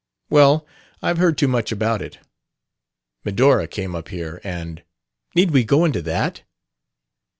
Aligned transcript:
"Well, 0.31 0.65
I've 1.03 1.19
heard 1.19 1.37
too 1.37 1.47
much 1.47 1.71
about 1.71 2.01
it. 2.01 2.17
Medora 3.23 3.67
came 3.67 3.93
up 3.93 4.07
here 4.09 4.41
and" 4.43 4.81
"Need 5.35 5.51
we 5.51 5.63
go 5.63 5.85
into 5.85 6.01
that?" 6.01 6.41